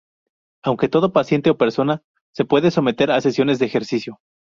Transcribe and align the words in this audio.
Aunque 0.63 0.87
todo 0.89 1.13
paciente 1.13 1.51
o 1.51 1.59
persona 1.59 2.01
se 2.33 2.43
puede 2.43 2.71
someter 2.71 3.11
a 3.11 3.21
sesiones 3.21 3.59
de 3.59 3.67
ejercicio. 3.67 4.19